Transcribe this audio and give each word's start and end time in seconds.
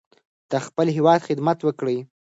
د 0.51 0.53
خپل 0.65 0.87
هیواد 0.97 1.19
خدمت 1.27 1.57
وکړئ. 1.63 1.97